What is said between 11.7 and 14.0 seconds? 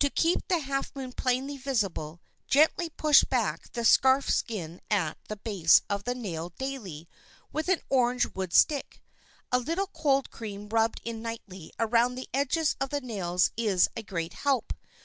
around the edges of the nails is